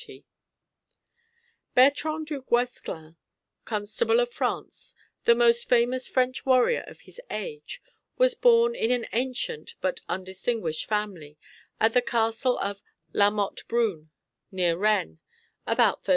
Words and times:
[TN]] 0.03 0.23
Bertrand 1.75 2.25
du 2.25 2.41
Guesclin, 2.41 3.17
Constable 3.65 4.19
of 4.19 4.31
France, 4.33 4.95
the 5.25 5.35
most 5.35 5.69
famous 5.69 6.07
French 6.07 6.43
warrior 6.43 6.83
of 6.87 7.01
his 7.01 7.21
age, 7.29 7.83
was 8.17 8.33
born 8.33 8.75
of 8.75 8.89
an 8.89 9.05
ancient 9.13 9.75
but 9.79 9.99
undistinguished 10.09 10.87
family, 10.89 11.37
at 11.79 11.93
the 11.93 12.01
castle 12.01 12.57
of 12.57 12.81
La 13.13 13.29
Motte 13.29 13.61
Broon, 13.67 14.09
near 14.51 14.75
Rennes, 14.75 15.19
about 15.67 15.97
1314. 15.99 16.07